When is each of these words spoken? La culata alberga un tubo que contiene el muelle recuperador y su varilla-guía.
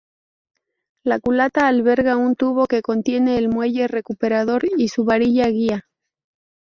La 1.03 1.19
culata 1.19 1.67
alberga 1.67 2.17
un 2.17 2.35
tubo 2.35 2.65
que 2.65 2.81
contiene 2.81 3.37
el 3.37 3.49
muelle 3.49 3.87
recuperador 3.87 4.63
y 4.75 4.87
su 4.87 5.03
varilla-guía. 5.05 5.85